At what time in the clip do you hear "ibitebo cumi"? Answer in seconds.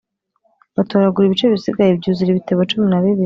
2.31-2.87